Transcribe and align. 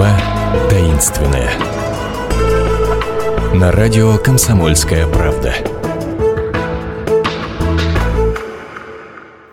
Москва 0.00 0.70
таинственная. 0.70 1.50
На 3.54 3.70
радио 3.70 4.16
«Комсомольская 4.16 5.06
правда». 5.06 5.54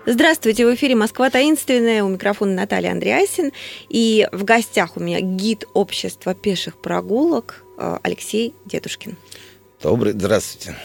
Здравствуйте, 0.05 0.65
в 0.65 0.73
эфире 0.73 0.95
«Москва 0.95 1.29
таинственная», 1.29 2.01
у 2.01 2.07
микрофона 2.07 2.53
Наталья 2.53 2.91
Андреасин. 2.91 3.51
И 3.89 4.25
в 4.31 4.45
гостях 4.45 4.95
у 4.95 5.01
меня 5.01 5.19
гид 5.19 5.65
общества 5.73 6.33
пеших 6.33 6.77
прогулок 6.77 7.65
э, 7.77 7.97
Алексей 8.03 8.53
Дедушкин. 8.63 9.17
Добрый, 9.83 10.13
здравствуйте 10.13 10.77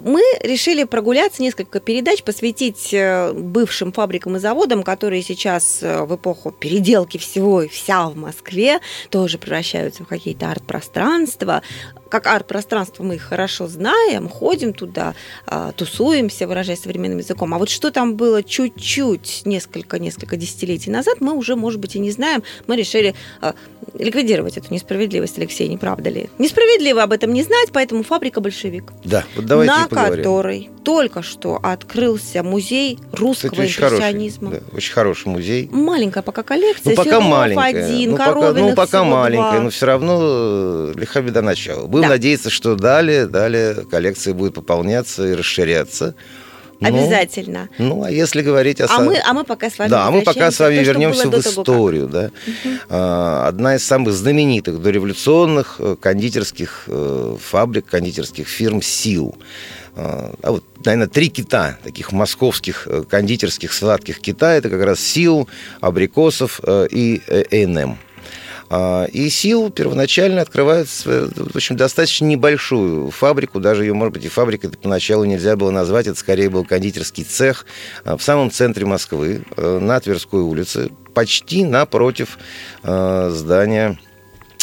мы 0.00 0.22
решили 0.42 0.84
прогуляться, 0.84 1.42
несколько 1.42 1.80
передач 1.80 2.22
посвятить 2.22 2.92
э, 2.92 3.32
бывшим 3.32 3.92
фабрикам 3.92 4.36
и 4.36 4.38
заводам, 4.38 4.82
которые 4.82 5.22
сейчас 5.22 5.82
э, 5.82 6.04
в 6.04 6.14
эпоху 6.14 6.52
переделки 6.52 7.18
всего 7.18 7.62
и 7.62 7.68
вся 7.68 8.08
в 8.08 8.16
Москве 8.16 8.80
тоже 9.10 9.38
превращаются 9.38 10.04
в 10.04 10.06
какие-то 10.06 10.50
арт-пространства 10.50 11.62
как 12.10 12.26
арт-пространство 12.26 13.02
мы 13.02 13.14
их 13.14 13.22
хорошо 13.22 13.68
знаем, 13.68 14.28
ходим 14.28 14.74
туда, 14.74 15.14
а, 15.46 15.72
тусуемся, 15.72 16.46
выражаясь 16.46 16.82
современным 16.82 17.18
языком. 17.18 17.54
А 17.54 17.58
вот 17.58 17.70
что 17.70 17.90
там 17.90 18.16
было 18.16 18.42
чуть-чуть, 18.42 19.42
несколько-несколько 19.44 20.36
десятилетий 20.36 20.90
назад, 20.90 21.20
мы 21.20 21.32
уже, 21.32 21.56
может 21.56 21.80
быть, 21.80 21.96
и 21.96 21.98
не 21.98 22.10
знаем. 22.10 22.42
Мы 22.66 22.76
решили 22.76 23.14
а, 23.40 23.54
ликвидировать 23.94 24.58
эту 24.58 24.74
несправедливость, 24.74 25.38
Алексей, 25.38 25.68
не 25.68 25.78
правда 25.78 26.10
ли? 26.10 26.28
Несправедливо 26.38 27.02
об 27.02 27.12
этом 27.12 27.32
не 27.32 27.42
знать, 27.42 27.68
поэтому 27.72 28.02
фабрика 28.02 28.40
«Большевик». 28.40 28.92
Да, 29.04 29.24
вот 29.36 29.46
давайте 29.46 29.72
На 29.72 29.86
которой 29.86 30.70
только 30.84 31.22
что 31.22 31.58
открылся 31.62 32.42
музей 32.42 32.98
русского 33.12 33.50
Кстати, 33.50 33.60
очень 33.60 33.84
импрессионизма. 33.84 34.50
Хороший, 34.50 34.66
да, 34.70 34.76
очень 34.76 34.92
хороший 34.92 35.28
музей. 35.28 35.68
Маленькая 35.70 36.22
пока 36.22 36.42
коллекция. 36.42 36.96
Ну, 36.96 36.96
пока 36.96 37.20
маленькая. 37.20 37.84
Один, 37.84 38.10
ну, 38.12 38.16
пока, 38.16 38.52
ну, 38.52 38.74
пока 38.74 39.04
маленькая, 39.04 39.60
но 39.60 39.70
все 39.70 39.86
равно 39.86 40.18
э, 40.20 40.92
лиха 40.96 41.20
беда 41.20 41.42
начала. 41.42 41.86
Будем 42.00 42.08
да. 42.08 42.14
надеяться, 42.16 42.50
что 42.50 42.74
далее, 42.74 43.26
далее 43.26 43.86
коллекция 43.90 44.34
будет 44.34 44.54
пополняться 44.54 45.26
и 45.26 45.34
расширяться. 45.34 46.14
Ну, 46.80 46.88
Обязательно. 46.88 47.68
Ну, 47.76 48.04
а 48.04 48.10
если 48.10 48.40
говорить 48.40 48.80
о... 48.80 48.86
А, 48.88 49.00
мы, 49.00 49.20
а 49.22 49.34
мы 49.34 49.44
пока 49.44 49.68
с 49.68 49.78
вами 49.78 49.90
Да, 49.90 50.06
а 50.06 50.10
мы 50.10 50.22
пока 50.22 50.50
с 50.50 50.58
вами 50.58 50.76
то, 50.76 50.82
вернемся 50.82 51.28
в 51.28 51.38
историю. 51.38 52.08
Да? 52.08 52.30
Угу. 52.46 52.96
Одна 52.96 53.76
из 53.76 53.84
самых 53.84 54.14
знаменитых 54.14 54.80
дореволюционных 54.80 55.76
э, 55.78 55.96
кондитерских 56.00 56.84
э, 56.86 57.36
фабрик, 57.38 57.84
кондитерских 57.84 58.48
фирм 58.48 58.80
«Сил». 58.80 59.36
А 59.96 60.32
вот, 60.42 60.64
наверное, 60.84 61.08
три 61.08 61.28
кита, 61.28 61.76
таких 61.82 62.12
московских 62.12 62.86
кондитерских 63.10 63.72
сладких 63.72 64.20
кита, 64.20 64.52
это 64.54 64.70
как 64.70 64.82
раз 64.82 65.00
«Сил», 65.00 65.48
«Абрикосов» 65.80 66.60
и 66.66 67.20
«Э&М». 67.26 67.98
А, 68.72 69.04
и 69.06 69.28
СИЛ 69.28 69.70
первоначально 69.70 70.42
открывает, 70.42 70.86
в 70.86 71.56
общем, 71.56 71.76
достаточно 71.76 72.24
небольшую 72.26 73.10
фабрику, 73.10 73.58
даже 73.58 73.84
ее, 73.84 73.94
может 73.94 74.14
быть, 74.14 74.24
и 74.24 74.28
фабрикой 74.28 74.70
поначалу 74.70 75.24
нельзя 75.24 75.56
было 75.56 75.72
назвать, 75.72 76.06
это 76.06 76.16
скорее 76.16 76.48
был 76.48 76.64
кондитерский 76.64 77.24
цех 77.24 77.66
а, 78.04 78.16
в 78.16 78.22
самом 78.22 78.52
центре 78.52 78.86
Москвы, 78.86 79.42
э, 79.56 79.78
на 79.80 79.98
Тверской 79.98 80.42
улице, 80.42 80.90
почти 81.14 81.64
напротив 81.64 82.38
э, 82.84 83.30
здания 83.34 83.98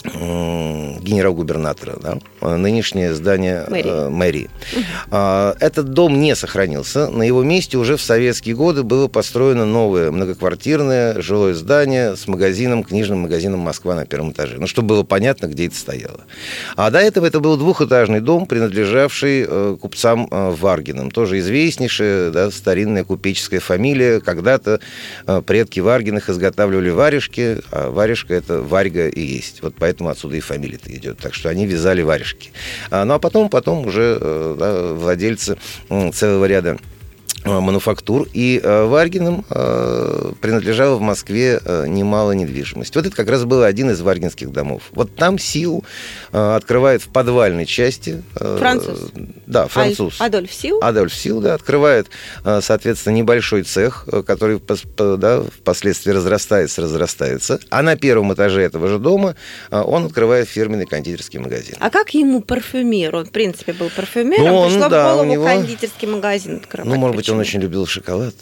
генерал-губернатора, 0.04 1.98
да, 2.02 2.20
нынешнее 2.58 3.14
здание 3.14 3.66
мэрии. 3.68 3.92
Э, 3.92 4.10
мэрии. 4.10 4.50
Угу. 4.74 5.16
Этот 5.60 5.90
дом 5.94 6.20
не 6.20 6.36
сохранился. 6.36 7.10
На 7.10 7.24
его 7.24 7.44
месте 7.44 7.78
уже 7.78 7.98
в 7.98 8.02
советские 8.02 8.56
годы 8.56 8.84
было 8.84 9.08
построено 9.08 9.66
новое 9.66 10.12
многоквартирное 10.12 11.22
жилое 11.22 11.54
здание 11.54 12.16
с 12.16 12.28
магазином, 12.28 12.84
книжным 12.84 13.20
магазином 13.20 13.60
«Москва» 13.60 13.96
на 13.96 14.06
первом 14.06 14.32
этаже. 14.32 14.58
Ну, 14.60 14.68
чтобы 14.68 14.90
было 14.90 15.04
понятно, 15.04 15.48
где 15.48 15.68
это 15.68 15.76
стояло. 15.76 16.22
А 16.76 16.90
до 16.92 17.00
этого 17.00 17.26
это 17.26 17.40
был 17.40 17.58
двухэтажный 17.58 18.22
дом, 18.22 18.46
принадлежавший 18.46 19.46
э, 19.48 19.78
купцам 19.80 20.28
э, 20.30 20.52
Варгиным. 20.52 21.12
Тоже 21.12 21.40
известнейшая, 21.40 22.32
да, 22.32 22.52
старинная 22.52 23.04
купеческая 23.04 23.60
фамилия. 23.60 24.20
Когда-то 24.20 24.80
предки 25.46 25.80
Варгиных 25.80 26.30
изготавливали 26.30 26.90
варежки, 26.90 27.60
а 27.72 27.90
варежка– 27.90 28.34
это 28.36 28.62
варьга 28.62 29.08
и 29.08 29.22
есть. 29.22 29.62
Вот 29.62 29.76
поэтому 29.88 30.10
отсюда 30.10 30.36
и 30.36 30.42
фамилия-то 30.42 30.94
идет. 30.94 31.18
Так 31.20 31.34
что 31.34 31.48
они 31.48 31.66
вязали 31.66 32.02
варежки. 32.02 32.52
А, 32.92 33.06
ну 33.06 33.14
а 33.14 33.20
потом, 33.20 33.48
потом 33.50 33.88
уже 33.88 34.18
э, 34.20 34.56
да, 34.60 34.94
владельцы 34.94 35.58
целого 36.14 36.44
ряда 36.44 36.78
мануфактур, 37.46 38.28
и 38.34 38.60
э, 38.62 38.86
Варгиным 38.86 39.46
э, 39.50 40.32
принадлежало 40.42 40.96
в 40.96 41.02
Москве 41.02 41.62
немало 41.88 42.32
недвижимости. 42.32 42.98
Вот 42.98 43.06
это 43.06 43.16
как 43.16 43.30
раз 43.30 43.46
был 43.46 43.64
один 43.64 43.92
из 43.92 44.02
варгинских 44.02 44.52
домов. 44.52 44.84
Вот 44.92 45.16
там 45.16 45.40
Сил 45.40 45.84
открывает 46.32 47.02
в 47.02 47.10
подвальной 47.10 47.66
части... 47.66 48.24
Француз? 48.34 49.12
Да, 49.46 49.68
француз. 49.68 50.20
Адольф 50.20 50.52
Сил? 50.52 50.80
Адольф 50.82 51.14
Сил, 51.14 51.42
да, 51.42 51.54
открывает, 51.54 52.08
соответственно, 52.44 53.16
небольшой 53.16 53.64
цех, 53.64 54.08
который 54.26 54.62
да, 55.18 55.42
впоследствии 55.42 56.12
разрастается, 56.12 56.82
разрастается. 56.82 57.60
А 57.70 57.82
на 57.82 57.96
первом 57.96 58.34
этаже 58.34 58.62
этого 58.62 58.88
же 58.88 59.00
дома 59.00 59.36
он 59.72 60.06
открывает 60.06 60.48
фирменный 60.48 60.86
кондитерский 60.86 61.40
магазин. 61.40 61.76
А 61.80 61.90
как 61.90 62.14
ему 62.14 62.42
парфюмер? 62.42 63.16
Он, 63.16 63.26
в 63.26 63.32
принципе, 63.32 63.74
был 63.74 63.90
парфюмером, 63.90 64.46
ну, 64.46 64.56
он, 64.56 64.72
пришло 64.72 64.90
да, 64.90 65.14
в 65.14 65.14
голову 65.14 65.32
него... 65.32 65.46
кондитерский 65.46 66.08
магазин 66.08 66.58
открывать. 66.58 66.90
Ну, 66.90 66.96
может 67.00 67.16
быть, 67.16 67.30
он 67.30 67.37
очень 67.38 67.62
любил 67.62 67.86
шоколад. 67.86 68.36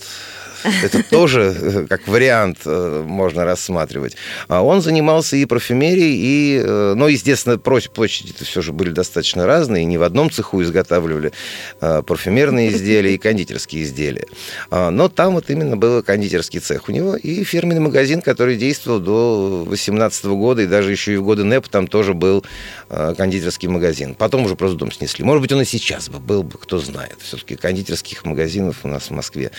Это 0.83 1.03
тоже 1.03 1.55
э, 1.55 1.85
как 1.87 2.07
вариант 2.07 2.59
э, 2.65 3.03
можно 3.05 3.45
рассматривать. 3.45 4.15
А 4.47 4.63
он 4.63 4.81
занимался 4.81 5.35
и 5.35 5.45
парфюмерией, 5.45 6.15
и, 6.17 6.61
э, 6.63 6.93
ну, 6.95 7.07
естественно, 7.07 7.57
площади 7.57 8.31
это 8.31 8.45
все 8.45 8.61
же 8.61 8.71
были 8.73 8.89
достаточно 8.89 9.45
разные. 9.45 9.85
Не 9.85 9.97
в 9.97 10.03
одном 10.03 10.31
цеху 10.31 10.61
изготавливали 10.61 11.31
парфюмерные 11.79 12.69
изделия 12.69 13.15
и 13.15 13.17
кондитерские 13.17 13.83
изделия. 13.83 14.27
А, 14.69 14.89
но 14.89 15.09
там 15.09 15.33
вот 15.33 15.49
именно 15.49 15.77
был 15.77 16.01
кондитерский 16.03 16.59
цех 16.59 16.89
у 16.89 16.91
него 16.91 17.15
и 17.15 17.43
фирменный 17.43 17.81
магазин, 17.81 18.21
который 18.21 18.57
действовал 18.57 18.99
до 18.99 19.63
18 19.67 20.25
года, 20.25 20.61
и 20.61 20.67
даже 20.67 20.91
еще 20.91 21.13
и 21.13 21.17
в 21.17 21.23
годы 21.23 21.43
НЭП 21.43 21.67
там 21.67 21.87
тоже 21.87 22.13
был 22.13 22.43
кондитерский 22.89 23.67
магазин. 23.67 24.15
Потом 24.15 24.45
уже 24.45 24.55
просто 24.55 24.77
дом 24.77 24.91
снесли. 24.91 25.23
Может 25.23 25.41
быть, 25.41 25.51
он 25.51 25.61
и 25.61 25.65
сейчас 25.65 26.09
бы 26.09 26.19
был 26.19 26.43
бы, 26.43 26.57
кто 26.57 26.79
знает. 26.79 27.17
Все-таки 27.21 27.55
кондитерских 27.55 28.25
магазинов 28.25 28.77
у 28.83 28.87
нас 28.87 29.09
в 29.09 29.11
Москве 29.11 29.51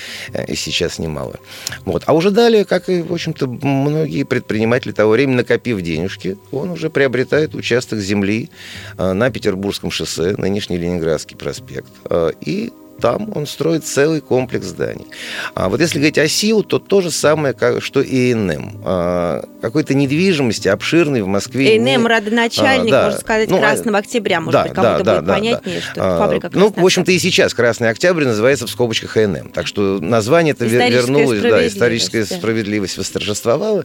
и 0.46 0.54
сейчас 0.54 0.95
немало. 0.98 1.36
Вот. 1.84 2.02
А 2.06 2.14
уже 2.14 2.30
далее, 2.30 2.64
как 2.64 2.88
и, 2.88 3.02
в 3.02 3.12
общем-то, 3.12 3.46
многие 3.46 4.24
предприниматели 4.24 4.92
того 4.92 5.12
времени, 5.12 5.36
накопив 5.36 5.80
денежки, 5.80 6.36
он 6.52 6.70
уже 6.70 6.90
приобретает 6.90 7.54
участок 7.54 7.98
земли 8.00 8.50
э, 8.98 9.12
на 9.12 9.30
Петербургском 9.30 9.90
шоссе, 9.90 10.34
нынешний 10.36 10.78
Ленинградский 10.78 11.36
проспект, 11.36 11.90
э, 12.10 12.30
и 12.40 12.72
там 13.00 13.30
он 13.34 13.46
строит 13.46 13.84
целый 13.84 14.20
комплекс 14.20 14.66
зданий. 14.66 15.06
А 15.54 15.68
вот 15.68 15.80
если 15.80 15.98
говорить 15.98 16.18
о 16.18 16.28
СИУ, 16.28 16.62
то 16.62 16.78
то 16.78 17.00
же 17.00 17.10
самое, 17.10 17.54
как, 17.54 17.82
что 17.82 18.00
и 18.00 18.32
ИНМ. 18.32 18.82
А, 18.84 19.44
какой-то 19.60 19.94
недвижимости 19.94 20.68
обширной 20.68 21.22
в 21.22 21.26
Москве. 21.26 21.76
ИНМ 21.76 21.84
не... 21.84 21.96
родоначальник, 21.98 22.92
а, 22.92 22.96
да. 22.96 23.04
можно 23.04 23.20
сказать, 23.20 23.50
ну, 23.50 23.58
Красного 23.58 23.98
Октября. 23.98 24.40
Может 24.40 24.52
да, 24.52 24.62
быть, 24.64 24.72
кому-то 24.72 25.04
да, 25.04 25.14
будет 25.14 25.26
да, 25.26 25.34
понятнее, 25.34 25.76
да. 25.76 25.82
что 25.82 26.00
это 26.00 26.18
фабрика 26.18 26.50
Ну, 26.52 26.72
в 26.74 26.84
общем-то, 26.84 27.12
и 27.12 27.18
сейчас 27.18 27.54
Красный 27.54 27.90
Октябрь 27.90 28.24
называется 28.24 28.66
в 28.66 28.70
скобочках 28.70 29.16
ИНМ. 29.16 29.50
Так 29.50 29.66
что 29.66 29.98
название 30.00 30.52
это 30.52 30.64
вернулось, 30.64 31.40
да, 31.40 31.66
историческая 31.66 32.24
справедливость 32.24 32.98
восторжествовала. 32.98 33.84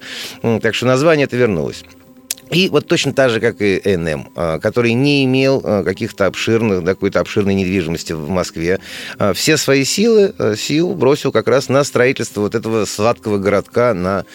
Так 0.62 0.76
что 0.76 0.86
название 0.86 1.26
это 1.26 1.36
вернулось. 1.38 1.84
И 2.52 2.68
вот 2.70 2.86
точно 2.86 3.14
так 3.14 3.30
же, 3.30 3.40
как 3.40 3.62
и 3.62 3.82
НМ, 3.86 4.30
а, 4.36 4.60
который 4.60 4.94
не 4.94 5.24
имел 5.24 5.62
а, 5.64 5.84
каких-то 5.84 6.26
обширных, 6.26 6.84
какой-то 6.84 7.22
обширной 7.22 7.56
недвижимости 7.56 8.12
в 8.12 8.30
Москве, 8.30 8.80
а, 9.18 9.34
все 9.34 9.56
свои 9.56 9.86
силы, 9.86 10.34
сил 10.58 10.94
бросил 10.94 11.32
как 11.32 11.48
раз 11.48 11.70
на 11.70 11.84
строительство 11.86 12.42
вот 12.42 12.56
этого 12.56 12.86
сладкого 12.86 13.38
городка 13.38 13.94
на 13.94 14.26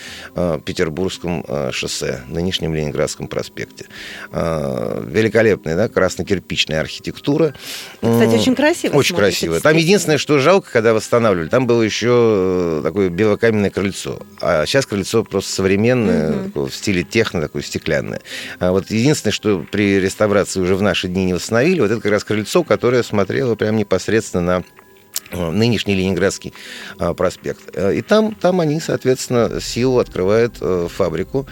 Петербургском 0.64 1.44
шоссе, 1.72 2.22
нынешнем 2.28 2.74
Ленинградском 2.74 3.28
проспекте. 3.28 3.86
Великолепная, 4.32 5.76
да, 5.76 5.88
красно-кирпичная 5.88 6.80
архитектура. 6.80 7.54
Кстати, 8.00 8.34
очень 8.34 8.54
красиво. 8.54 8.94
Очень 8.96 9.16
красиво. 9.16 9.60
Там 9.60 9.76
единственное, 9.76 10.18
что 10.18 10.38
жалко, 10.38 10.70
когда 10.72 10.94
восстанавливали, 10.94 11.48
там 11.48 11.66
было 11.66 11.82
еще 11.82 12.08
э, 12.10 12.80
такое 12.82 13.08
белокаменное 13.08 13.70
крыльцо. 13.70 14.20
А 14.40 14.64
сейчас 14.66 14.86
крыльцо 14.86 15.24
просто 15.24 15.52
современное, 15.52 16.32
угу. 16.54 16.66
в 16.66 16.74
стиле 16.74 17.02
техно, 17.02 17.40
такое 17.40 17.62
стеклянное 17.62 18.05
стеклянное. 18.06 18.20
А 18.58 18.72
вот 18.72 18.90
единственное, 18.90 19.32
что 19.32 19.64
при 19.70 20.00
реставрации 20.00 20.60
уже 20.60 20.74
в 20.74 20.82
наши 20.82 21.08
дни 21.08 21.24
не 21.24 21.34
восстановили, 21.34 21.80
вот 21.80 21.90
это 21.90 22.00
как 22.00 22.12
раз 22.12 22.24
крыльцо, 22.24 22.64
которое 22.64 23.02
смотрело 23.02 23.54
прямо 23.54 23.78
непосредственно 23.78 24.42
на 24.42 24.64
Э, 25.30 25.50
нынешний 25.50 25.94
Ленинградский 25.94 26.54
а, 26.98 27.12
проспект. 27.12 27.60
Э, 27.74 27.94
и 27.94 28.02
там, 28.02 28.34
там 28.34 28.60
они, 28.60 28.78
соответственно, 28.78 29.60
силу 29.60 29.98
открывают 29.98 30.56
э, 30.60 30.88
фабрику. 30.88 31.48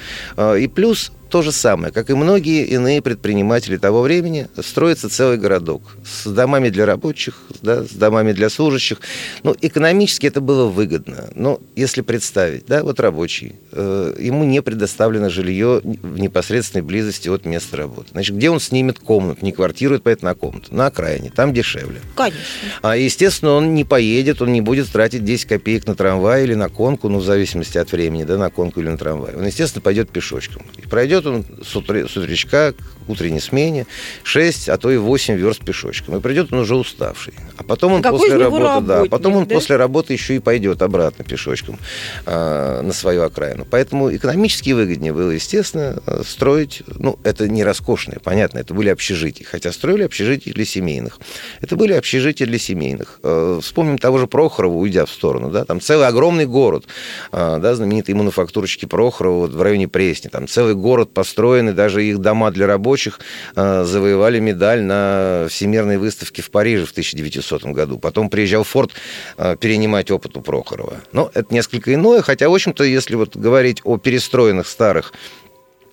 И 0.58 0.68
плюс 0.68 1.12
то 1.34 1.42
же 1.42 1.50
самое, 1.50 1.92
как 1.92 2.10
и 2.10 2.14
многие 2.14 2.64
иные 2.64 3.02
предприниматели 3.02 3.76
того 3.76 4.02
времени, 4.02 4.46
строится 4.62 5.08
целый 5.08 5.36
городок 5.36 5.96
с 6.04 6.30
домами 6.30 6.68
для 6.68 6.86
рабочих, 6.86 7.34
да, 7.60 7.82
с 7.82 7.90
домами 7.90 8.30
для 8.30 8.48
служащих. 8.48 9.00
Ну, 9.42 9.56
экономически 9.60 10.28
это 10.28 10.40
было 10.40 10.66
выгодно. 10.66 11.30
Но 11.34 11.60
если 11.74 12.02
представить, 12.02 12.66
да, 12.66 12.84
вот 12.84 13.00
рабочий, 13.00 13.56
э, 13.72 14.14
ему 14.20 14.44
не 14.44 14.62
предоставлено 14.62 15.28
жилье 15.28 15.80
в 15.82 16.20
непосредственной 16.20 16.84
близости 16.84 17.28
от 17.28 17.46
места 17.46 17.78
работы. 17.78 18.10
Значит, 18.12 18.36
где 18.36 18.48
он 18.48 18.60
снимет 18.60 19.00
комнату, 19.00 19.44
не 19.44 19.50
квартиру, 19.50 19.98
поэтому 19.98 20.30
на 20.30 20.34
комнату? 20.36 20.72
На 20.72 20.86
окраине, 20.86 21.32
там 21.34 21.52
дешевле. 21.52 22.00
Конечно. 22.14 22.38
А, 22.80 22.96
естественно, 22.96 23.54
он 23.54 23.74
не 23.74 23.82
поедет, 23.82 24.40
он 24.40 24.52
не 24.52 24.60
будет 24.60 24.86
тратить 24.86 25.24
10 25.24 25.46
копеек 25.46 25.84
на 25.88 25.96
трамвай 25.96 26.44
или 26.44 26.54
на 26.54 26.68
конку, 26.68 27.08
ну, 27.08 27.18
в 27.18 27.24
зависимости 27.24 27.76
от 27.76 27.90
времени, 27.90 28.22
да, 28.22 28.38
на 28.38 28.50
конку 28.50 28.78
или 28.78 28.88
на 28.88 28.98
трамвай. 28.98 29.34
Он, 29.34 29.44
естественно, 29.44 29.82
пойдет 29.82 30.10
пешочком. 30.10 30.62
И 30.78 30.86
пройдет 30.86 31.23
он 31.26 31.44
с, 31.62 31.74
утра, 31.76 32.06
с 32.06 32.16
утречка 32.16 32.72
к 32.72 33.08
утренней 33.08 33.40
смене 33.40 33.86
6, 34.22 34.68
а 34.68 34.76
то 34.76 34.90
и 34.90 34.96
8 34.96 35.34
верст 35.34 35.64
пешочком. 35.64 36.16
И 36.16 36.20
придет 36.20 36.52
он 36.52 36.60
уже 36.60 36.74
уставший. 36.74 37.34
А 37.56 37.62
потом 37.62 37.94
он 37.94 38.02
Какой 38.02 38.20
после 38.20 38.36
работы, 38.36 38.86
да, 38.86 39.04
потом 39.04 39.36
он 39.36 39.46
да? 39.46 39.54
после 39.54 39.76
работы 39.76 40.12
еще 40.12 40.36
и 40.36 40.38
пойдет 40.38 40.82
обратно 40.82 41.24
пешочком 41.24 41.78
а, 42.26 42.82
на 42.82 42.92
свою 42.92 43.22
окраину. 43.22 43.66
Поэтому 43.70 44.14
экономически 44.14 44.70
выгоднее 44.70 45.12
было, 45.12 45.30
естественно, 45.30 46.02
э, 46.06 46.22
строить, 46.26 46.82
ну, 46.98 47.18
это 47.24 47.48
не 47.48 47.64
роскошное, 47.64 48.18
понятно, 48.22 48.58
это 48.58 48.74
были 48.74 48.88
общежития, 48.88 49.46
хотя 49.46 49.72
строили 49.72 50.02
общежития 50.02 50.52
для 50.52 50.64
семейных. 50.64 51.18
Это 51.60 51.76
были 51.76 51.92
общежития 51.92 52.46
для 52.46 52.58
семейных. 52.58 53.20
Э, 53.22 53.60
Вспомним 53.62 53.98
того 53.98 54.18
же 54.18 54.26
Прохорова, 54.26 54.74
уйдя 54.74 55.06
в 55.06 55.10
сторону, 55.10 55.50
да, 55.50 55.64
там 55.64 55.80
целый 55.80 56.06
огромный 56.06 56.46
город, 56.46 56.86
а, 57.32 57.58
да, 57.58 57.74
знаменитые 57.74 58.16
мануфактурщики 58.16 58.86
Прохорова 58.86 59.40
вот 59.40 59.52
в 59.52 59.62
районе 59.62 59.88
Пресни, 59.88 60.28
там 60.28 60.48
целый 60.48 60.74
город 60.74 61.12
построенный, 61.14 61.72
даже 61.72 62.04
их 62.04 62.18
дома 62.18 62.50
для 62.50 62.66
рабочих 62.66 63.20
а, 63.54 63.84
завоевали 63.84 64.40
медаль 64.40 64.82
на 64.82 65.46
Всемирной 65.48 65.96
выставке 65.96 66.42
в 66.42 66.50
Париже 66.50 66.84
в 66.84 66.90
1900 66.90 67.64
году. 67.66 67.98
Потом 67.98 68.28
приезжал 68.28 68.64
Форд 68.64 68.90
а, 69.36 69.56
перенимать 69.56 70.10
опыт 70.10 70.36
у 70.36 70.42
Прохорова. 70.42 71.00
Но 71.12 71.30
это 71.32 71.54
несколько 71.54 71.94
иное, 71.94 72.22
хотя, 72.22 72.48
в 72.48 72.54
общем-то, 72.54 72.84
если 72.84 73.14
вот 73.14 73.36
говорить 73.36 73.80
о 73.84 73.96
перестроенных 73.96 74.66
старых 74.66 75.12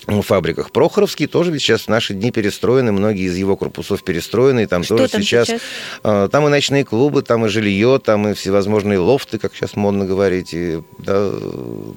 фабриках. 0.08 0.72
Прохоровский 0.72 1.28
тоже 1.28 1.52
ведь 1.52 1.62
сейчас 1.62 1.82
в 1.84 1.88
наши 1.88 2.14
дни 2.14 2.32
перестроены, 2.32 2.92
многие 2.92 3.26
из 3.26 3.36
его 3.38 3.56
корпусов 3.56 4.04
перестроены, 4.04 4.64
и 4.64 4.66
там 4.66 4.84
Что 4.84 4.98
тоже 4.98 5.10
там 5.12 5.22
сейчас, 5.22 5.48
сейчас? 5.48 5.62
а, 6.04 6.28
там 6.28 6.48
и 6.48 6.50
ночные 6.50 6.84
клубы, 6.86 7.22
там 7.22 7.46
и 7.46 7.50
жилье, 7.50 8.00
там 8.04 8.28
и 8.28 8.34
всевозможные 8.34 9.00
лофты, 9.00 9.38
как 9.40 9.54
сейчас 9.56 9.76
модно 9.76 10.06
говорить, 10.06 10.54
и, 10.54 10.82
да, 11.00 11.32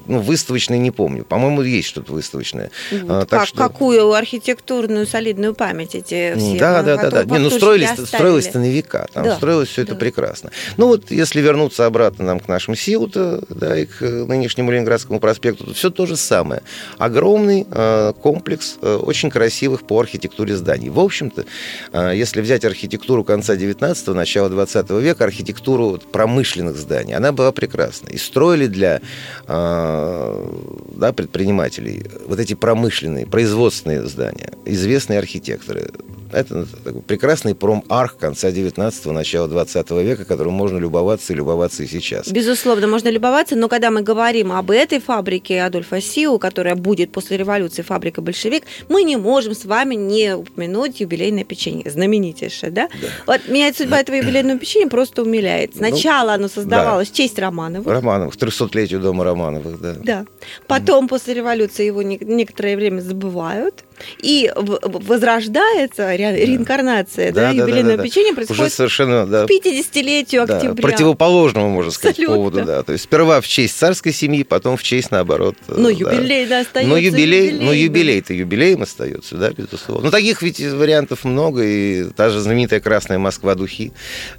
ну, 0.06 0.20
выставочные 0.20 0.78
не 0.78 0.90
помню, 0.90 1.24
по-моему, 1.24 1.62
есть 1.62 1.88
что-то 1.88 2.12
выставочное. 2.12 2.70
А, 2.92 3.20
Вот 3.20 3.28
так 3.28 3.40
как- 3.40 3.48
что- 3.48 3.56
Какую 3.58 4.12
архитектурную 4.12 5.06
солидную 5.06 5.54
память 5.54 5.94
эти 5.94 6.34
все 6.36 6.58
да, 6.58 6.82
да, 6.82 6.96
да, 6.96 7.10
да. 7.10 7.24
Не, 7.24 7.38
ну 7.38 7.50
строились, 7.50 7.88
строилось-то 8.06 8.58
на 8.58 8.68
века. 8.70 9.06
Там 9.12 9.24
Да, 9.24 9.36
строилось 9.36 9.68
все 9.68 9.82
это 9.82 9.92
да. 9.94 9.98
прекрасно. 9.98 10.50
Ну 10.76 10.88
вот, 10.88 11.10
если 11.10 11.40
вернуться 11.40 11.86
обратно 11.86 12.24
нам 12.24 12.40
к 12.40 12.48
нашему 12.48 12.76
Сиуту, 12.76 13.42
да, 13.48 13.78
и 13.78 13.86
к 13.86 14.02
э, 14.02 14.24
нынешнему 14.24 14.70
Ленинградскому 14.70 15.20
проспекту, 15.20 15.64
то 15.64 15.72
все 15.74 15.90
то 15.90 16.06
же 16.06 16.16
самое. 16.16 16.62
Огромный 16.98 17.66
э, 17.70 17.93
комплекс 18.22 18.78
э, 18.82 18.96
очень 18.96 19.30
красивых 19.30 19.86
по 19.86 20.00
архитектуре 20.00 20.56
зданий. 20.56 20.88
В 20.88 20.98
общем-то, 20.98 21.44
э, 21.92 22.12
если 22.14 22.40
взять 22.40 22.64
архитектуру 22.64 23.24
конца 23.24 23.54
19-го, 23.54 24.14
начала 24.14 24.48
20 24.48 24.90
века, 24.90 25.24
архитектуру 25.24 26.00
промышленных 26.12 26.76
зданий, 26.76 27.14
она 27.14 27.32
была 27.32 27.52
прекрасна. 27.52 28.08
И 28.08 28.18
строили 28.18 28.66
для 28.66 29.00
э, 29.46 30.48
да, 30.96 31.12
предпринимателей 31.12 32.04
вот 32.26 32.38
эти 32.38 32.54
промышленные, 32.54 33.26
производственные 33.26 34.06
здания, 34.06 34.52
известные 34.64 35.18
архитекторы. 35.18 35.90
Это 36.34 36.66
прекрасный 37.06 37.54
промарх 37.54 38.16
конца 38.16 38.50
19-го, 38.50 39.12
начала 39.12 39.48
20 39.48 39.90
века, 39.90 40.24
которым 40.24 40.54
можно 40.54 40.78
любоваться 40.78 41.32
и 41.32 41.36
любоваться 41.36 41.82
и 41.82 41.86
сейчас. 41.86 42.28
Безусловно, 42.28 42.86
можно 42.86 43.08
любоваться, 43.08 43.56
но 43.56 43.68
когда 43.68 43.90
мы 43.90 44.02
говорим 44.02 44.52
об 44.52 44.70
этой 44.70 45.00
фабрике 45.00 45.62
Адольфа 45.62 46.00
Сиу, 46.00 46.38
которая 46.38 46.74
будет 46.74 47.12
после 47.12 47.36
революции 47.36 47.82
фабрика 47.82 48.20
«Большевик», 48.20 48.64
мы 48.88 49.02
не 49.04 49.16
можем 49.16 49.54
с 49.54 49.64
вами 49.64 49.94
не 49.94 50.34
упомянуть 50.36 51.00
юбилейное 51.00 51.44
печенье, 51.44 51.90
знаменитейшее, 51.90 52.70
да? 52.70 52.88
Вот 53.26 53.40
меня 53.48 53.72
судьба 53.72 54.00
этого 54.00 54.16
юбилейного 54.16 54.58
печенья 54.58 54.88
просто 54.88 55.22
умиляет. 55.22 55.76
Сначала 55.76 56.34
оно 56.34 56.48
создавалось 56.48 57.10
в 57.10 57.14
честь 57.14 57.38
Романовых, 57.38 57.86
Романовых, 57.86 58.34
300-летию 58.36 59.00
дома 59.00 59.24
Романовых, 59.24 59.80
да. 59.80 59.94
Да. 60.02 60.26
Потом, 60.66 61.08
после 61.08 61.34
революции, 61.34 61.86
его 61.86 62.02
не- 62.02 62.18
некоторое 62.20 62.76
время 62.76 63.00
забывают. 63.00 63.84
И 64.20 64.50
возрождается 64.54 66.14
ре- 66.16 66.44
реинкарнация 66.46 67.32
да, 67.32 67.50
юбилейного 67.50 68.02
печенья 68.02 68.32
Уже 68.32 68.46
происходит 68.46 68.72
совершенно, 68.72 69.26
да, 69.26 69.46
к 69.46 69.50
50-летию 69.50 70.46
да, 70.46 70.56
октября. 70.56 70.82
противоположному, 70.82 71.70
можно 71.70 71.90
сказать, 71.92 72.18
Абсолютно. 72.18 72.36
поводу, 72.36 72.64
да. 72.64 72.82
То 72.82 72.92
есть 72.92 73.04
сперва 73.04 73.40
в 73.40 73.46
честь 73.48 73.76
царской 73.76 74.12
семьи, 74.12 74.42
потом 74.42 74.76
в 74.76 74.82
честь, 74.82 75.10
наоборот. 75.10 75.56
Но 75.68 75.88
э, 75.88 75.92
юбилей, 75.94 76.46
да, 76.46 76.60
остается 76.60 76.90
Но 76.90 76.96
юбилей, 76.96 77.50
ну 77.52 77.72
юбилейным. 77.72 77.84
юбилей-то 77.84 78.34
юбилеем 78.34 78.82
остается, 78.82 79.36
да, 79.36 79.50
безусловно. 79.50 80.06
Ну, 80.06 80.10
таких 80.10 80.42
ведь 80.42 80.60
вариантов 80.60 81.24
много, 81.24 81.62
и 81.64 82.04
та 82.10 82.30
же 82.30 82.40
знаменитая 82.40 82.80
красная 82.80 83.18
Москва 83.18 83.54
духи, 83.54 83.92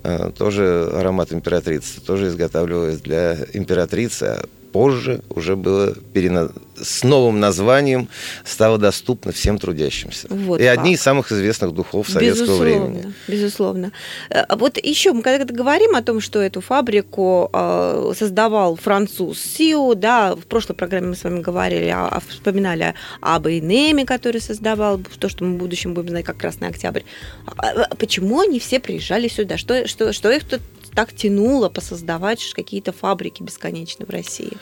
э, 0.04 0.32
тоже 0.38 0.90
аромат 0.94 1.32
императрицы, 1.34 2.02
тоже 2.02 2.28
изготавливалась 2.28 3.00
для 3.00 3.38
императрицы, 3.54 4.24
а 4.24 4.46
позже 4.76 5.22
уже 5.30 5.56
было 5.56 5.94
перена... 6.12 6.50
с 6.76 7.06
новым 7.06 7.40
названием 7.40 8.10
стало 8.44 8.78
доступно 8.78 9.32
всем 9.32 9.58
трудящимся. 9.58 10.28
Вот 10.30 10.60
и 10.60 10.66
одни 10.66 10.92
как. 10.92 11.00
из 11.00 11.02
самых 11.02 11.32
известных 11.32 11.72
духов 11.72 12.10
советского 12.10 12.46
безусловно, 12.46 12.66
времени. 12.66 13.14
Безусловно. 13.30 13.92
Э, 14.30 14.40
а 14.42 14.58
Вот 14.58 14.78
еще 14.78 15.14
мы 15.14 15.22
когда 15.22 15.46
говорим 15.46 15.96
о 15.96 16.02
том, 16.02 16.20
что 16.20 16.42
эту 16.42 16.60
фабрику 16.60 17.50
э, 17.54 18.12
создавал 18.20 18.76
француз 18.76 19.40
Сиу, 19.40 19.96
да, 19.96 20.36
в 20.36 20.46
прошлой 20.46 20.76
программе 20.76 21.08
мы 21.08 21.16
с 21.16 21.24
вами 21.24 21.40
говорили, 21.40 21.88
о- 21.88 22.22
вспоминали 22.28 22.96
об 23.22 23.48
Эйнеме, 23.48 24.04
который 24.06 24.42
создавал 24.42 25.00
то, 25.20 25.30
что 25.30 25.46
мы 25.46 25.56
в 25.56 25.58
будущем 25.58 25.94
будем 25.94 26.10
знать 26.10 26.26
как 26.26 26.36
Красный 26.36 26.68
Октябрь. 26.68 27.04
А, 27.46 27.70
а 27.70 27.96
Почему 27.96 28.42
они 28.42 28.60
все 28.60 28.82
приезжали 28.82 29.30
сюда? 29.30 29.58
Что, 29.58 29.88
что, 29.88 30.12
что 30.12 30.30
их 30.30 30.44
тут 30.44 30.60
так 30.96 31.14
тянуло 31.14 31.70
посоздавать 31.70 32.42
какие-то 32.54 32.94
фабрики 32.94 33.44
бесконечно 33.44 34.06
в 34.06 34.10
России? 34.10 34.54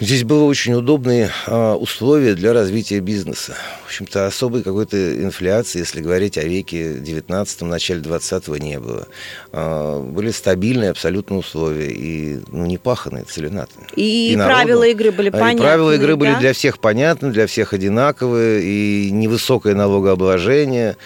Здесь 0.00 0.24
было 0.24 0.44
очень 0.44 0.72
удобные 0.72 1.30
а, 1.46 1.74
условия 1.76 2.32
для 2.34 2.54
развития 2.54 3.00
бизнеса. 3.00 3.54
В 3.84 3.86
общем-то, 3.88 4.26
особой 4.26 4.62
какой-то 4.62 4.96
инфляции, 5.22 5.80
если 5.80 6.00
говорить 6.00 6.38
о 6.38 6.42
веке 6.44 6.94
19 6.94 7.60
начале 7.62 8.00
20-го, 8.00 8.56
не 8.56 8.80
было. 8.80 9.08
А, 9.52 10.00
были 10.00 10.30
стабильные 10.30 10.88
абсолютно 10.90 11.36
условия 11.36 11.90
и 11.90 12.38
ну, 12.50 12.64
не 12.64 12.78
паханные, 12.78 13.24
целенатые. 13.24 13.88
И, 13.94 14.34
народу. 14.38 14.54
правила 14.56 14.84
игры 14.84 15.12
были 15.12 15.28
А, 15.28 15.32
понятны. 15.32 15.58
И 15.58 15.60
правила 15.60 15.94
игры 15.94 16.16
были 16.16 16.32
да? 16.32 16.38
для 16.40 16.52
всех 16.54 16.78
понятны, 16.78 17.30
для 17.30 17.46
всех 17.46 17.74
одинаковые, 17.74 18.62
и 18.62 19.10
невысокое 19.10 19.74
налогообложение, 19.74 20.96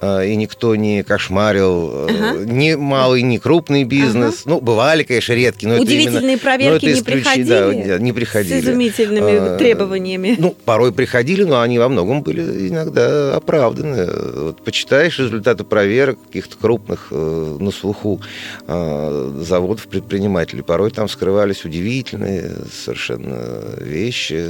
а, 0.00 0.24
и 0.24 0.34
никто 0.34 0.74
не 0.74 1.04
кошмарил 1.04 2.08
Ага. 2.08 2.38
ни 2.46 2.74
малый, 2.74 3.22
ни 3.22 3.38
крупный 3.38 3.84
бизнес. 3.84 4.42
Ну, 4.44 4.60
бывали, 4.60 5.04
конечно, 5.04 5.34
редкие, 5.34 5.68
но 5.68 5.74
это 5.76 5.84
Удивительные 5.84 6.22
именно- 6.22 6.38
проверки 6.38 6.68
но 6.70 6.76
это 6.78 6.86
не 6.86 6.92
исключи- 6.94 7.12
приходили? 7.22 7.84
Да, 7.86 7.98
не 7.98 8.12
приходили. 8.12 8.39
С 8.48 8.52
изумительными 8.52 9.54
А, 9.54 9.58
требованиями. 9.58 10.36
Ну, 10.38 10.54
порой 10.64 10.92
приходили, 10.92 11.44
но 11.44 11.60
они 11.60 11.78
во 11.78 11.88
многом 11.88 12.22
были 12.22 12.68
иногда 12.68 13.36
оправданы. 13.36 14.06
Вот 14.34 14.62
почитаешь 14.64 15.18
результаты 15.18 15.64
проверок 15.64 16.18
каких-то 16.26 16.56
крупных 16.56 17.08
э, 17.10 17.56
на 17.60 17.70
слуху 17.70 18.20
э, 18.66 19.40
заводов, 19.40 19.86
предпринимателей. 19.88 20.62
Порой 20.62 20.90
там 20.90 21.08
скрывались 21.08 21.64
удивительные 21.64 22.52
совершенно 22.72 23.60
вещи. 23.78 24.44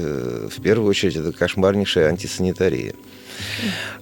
В 0.49 0.61
первую 0.62 0.88
очередь, 0.88 1.16
это 1.16 1.32
кошмарнейшая 1.32 2.09
антисанитария. 2.09 2.94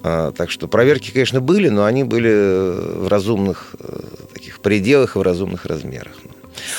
А, 0.03 0.33
так 0.33 0.51
что 0.51 0.69
проверки, 0.69 1.11
конечно, 1.11 1.41
были, 1.41 1.69
но 1.69 1.85
они 1.85 2.05
были 2.05 2.33
в 2.33 3.09
разумных 3.09 3.75
э, 3.79 4.01
таких 4.35 4.61
пределах 4.61 5.17
и 5.17 5.19
в 5.19 5.23
разумных 5.23 5.67
размерах. 5.67 6.17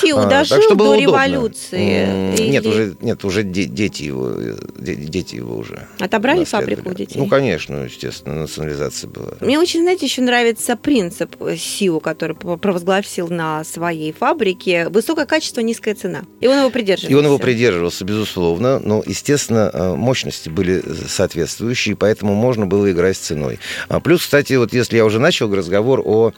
Сиу 0.00 0.18
А, 0.18 0.26
дожил 0.26 0.56
так 0.56 0.64
что 0.64 0.74
было 0.74 0.94
до 0.96 1.02
удобно. 1.02 1.26
революции? 1.26 2.34
Или 2.38 2.48
Нет, 2.50 2.66
уже, 2.66 2.96
нет, 3.00 3.24
уже 3.24 3.42
де- 3.42 3.64
дети 3.64 4.02
его, 4.04 4.30
э, 4.30 4.56
де- 4.78 4.94
дети 4.96 5.36
его 5.36 5.56
уже. 5.56 5.86
Отобрали 5.98 6.44
фабрику 6.44 6.90
у 6.90 6.94
детей? 6.94 7.18
Ну, 7.18 7.26
конечно, 7.26 7.76
естественно, 7.84 8.34
национализация 8.36 9.08
была. 9.08 9.32
Мне 9.40 9.58
очень, 9.58 9.82
знаете, 9.82 10.06
еще 10.06 10.22
нравится 10.22 10.76
принцип 10.76 11.36
Сиу, 11.58 12.00
который 12.00 12.36
провозгласил 12.36 13.28
на 13.28 13.64
своей 13.64 14.12
фабрике. 14.12 14.88
Высокое 14.88 15.26
качество, 15.26 15.60
низкая 15.60 15.94
цена. 15.94 16.22
И 16.40 16.46
он 16.46 16.58
его 16.58 16.70
придерживался. 16.70 17.12
И 17.12 17.14
он 17.18 17.24
его 17.24 17.38
придерживался, 17.38 18.04
безусловно, 18.04 18.78
но, 18.78 19.02
естественно, 19.06 19.70
э, 19.72 19.94
мощности 19.94 20.48
были 20.48 20.82
соответствующие, 21.08 21.96
поэтому 21.96 22.34
можно 22.34 22.66
было 22.66 22.90
играть 22.90 23.16
с 23.16 23.20
ценой. 23.20 23.58
А 23.88 24.00
плюс, 24.00 24.22
кстати, 24.22 24.54
вот 24.54 24.72
если 24.72 24.96
я 24.96 25.04
уже 25.04 25.18
начал 25.18 25.54
разговор 25.54 26.00
о 26.04 26.32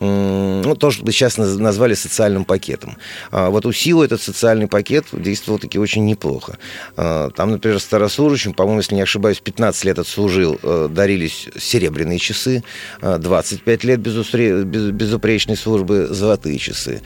ну, 0.00 0.74
то, 0.76 0.90
что 0.90 1.10
сейчас 1.12 1.36
назвали 1.36 1.94
социальным 1.94 2.46
пакетом. 2.46 2.96
А 3.30 3.50
вот 3.50 3.66
у 3.66 3.72
СИУ 3.72 4.02
этот 4.02 4.22
социальный 4.22 4.66
пакет 4.66 5.04
действовал 5.12 5.58
таки 5.58 5.78
очень 5.78 6.06
неплохо. 6.06 6.58
А, 6.96 7.30
там, 7.30 7.52
например, 7.52 7.78
старослужащим, 7.78 8.54
по-моему, 8.54 8.80
если 8.80 8.94
не 8.94 9.02
ошибаюсь, 9.02 9.40
15 9.40 9.84
лет 9.84 9.98
отслужил, 9.98 10.58
э, 10.62 10.88
дарились 10.90 11.48
серебряные 11.58 12.18
часы, 12.18 12.64
25 13.02 13.84
лет 13.84 14.00
безупречной 14.00 15.56
службы 15.56 16.08
золотые 16.10 16.58
часы. 16.58 17.02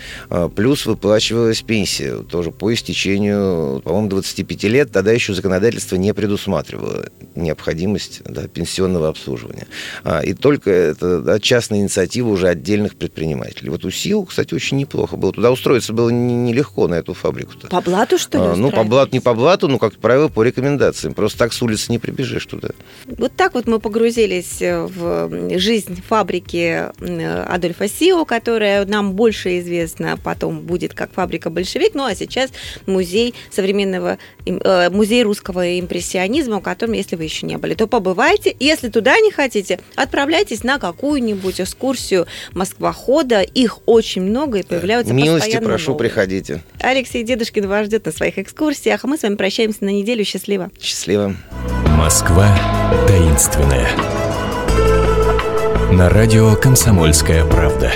Плюс 0.55 0.87
выплачивалась 0.87 1.63
пенсия, 1.63 2.19
тоже 2.19 2.51
по 2.53 2.73
истечению, 2.73 3.81
по-моему, 3.83 4.09
25 4.09 4.65
лет. 4.65 4.93
Тогда 4.93 5.13
еще 5.13 5.35
законодательство 5.35 5.97
не 5.97 6.15
предусматривало 6.15 7.07
необходимость 7.35 8.23
да, 8.25 8.47
пенсионного 8.47 9.09
обслуживания. 9.09 9.67
И 10.25 10.35
только 10.35 10.71
это 10.71 11.21
да, 11.21 11.41
частная 11.41 11.81
инициатива 11.81 12.29
уже 12.29 12.49
отдельных 12.85 12.97
предпринимателей. 12.97 13.71
Вот 13.71 13.85
у 13.85 13.91
СИУ, 13.91 14.25
кстати, 14.25 14.55
очень 14.55 14.77
неплохо 14.77 15.17
было. 15.17 15.33
Туда 15.33 15.51
устроиться 15.51 15.93
было 15.93 16.11
нелегко 16.11 16.89
на 16.89 16.95
эту 16.95 17.15
фабрику-то. 17.15 17.69
По 17.69 17.81
блату, 17.81 18.19
что 18.19 18.39
ли? 18.39 18.45
А, 18.45 18.57
ну, 18.57 18.71
по 18.71 18.85
блату, 18.85 19.11
не 19.13 19.21
по 19.21 19.35
блату, 19.35 19.69
но, 19.69 19.79
как 19.79 19.95
правило, 19.95 20.29
по 20.29 20.43
рекомендациям. 20.43 21.15
Просто 21.15 21.39
так 21.39 21.53
с 21.53 21.63
улицы 21.63 21.91
не 21.91 21.99
прибежишь 21.99 22.47
туда. 22.47 22.69
Вот 23.07 23.33
так 23.37 23.55
вот 23.55 23.67
мы 23.67 23.79
погрузились 23.79 24.59
в 24.61 25.59
жизнь 25.59 26.03
фабрики 26.07 26.91
Адольфа 27.49 27.89
Сио, 27.89 28.25
которая 28.25 28.85
нам 28.87 29.13
больше 29.13 29.59
известна 29.61 30.19
потом 30.23 30.61
будет 30.61 30.95
как 30.95 31.13
фабрика 31.13 31.51
«Большевик», 31.51 31.95
ну 31.95 32.05
а 32.05 32.15
сейчас 32.15 32.51
музей 32.87 33.35
современного, 33.51 34.19
э, 34.47 34.91
музей 34.91 35.23
русского 35.23 35.79
импрессионизма, 35.81 36.61
в 36.61 36.63
котором, 36.63 36.95
если 36.95 37.17
вы 37.17 37.25
еще 37.25 37.47
не 37.47 37.57
были, 37.57 37.75
то 37.75 37.87
побывайте. 37.87 38.55
Если 38.61 38.89
туда 38.89 39.19
не 39.21 39.31
хотите, 39.31 39.81
отправляйтесь 39.97 40.63
на 40.65 40.79
какую-нибудь 40.79 41.61
экскурсию 41.61 42.27
Москвохода. 42.79 43.41
Их 43.43 43.79
очень 43.87 44.23
много 44.23 44.59
и 44.59 44.63
появляются 44.63 45.13
Милости 45.13 45.47
постоянно 45.47 45.67
прошу, 45.69 45.93
новые. 45.93 46.09
приходите. 46.09 46.63
Алексей 46.81 47.23
Дедушкин 47.23 47.69
вас 47.69 47.87
ждет 47.87 48.05
на 48.07 48.13
своих 48.13 48.39
экскурсиях, 48.39 49.05
а 49.05 49.07
мы 49.07 49.17
с 49.17 49.23
вами 49.23 49.37
прощаемся 49.37 49.85
на 49.85 49.91
неделю. 49.91 50.25
Счастливо. 50.25 50.71
Счастливо. 50.81 51.35
Москва 51.97 52.59
таинственная. 53.07 53.89
На 55.93 56.09
радио 56.09 56.57
«Комсомольская 56.57 57.45
правда». 57.45 57.93